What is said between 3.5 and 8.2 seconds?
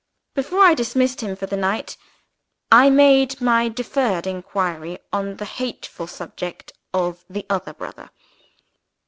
deferred inquiry on the hateful subject of the other brother.